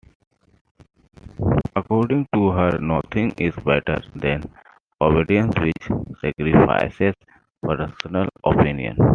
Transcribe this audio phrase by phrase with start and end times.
[1.75, 4.41] According to her, "Nothing is better than
[4.99, 5.89] obedience which
[6.23, 7.13] sacrifices
[7.61, 8.97] personal opinion".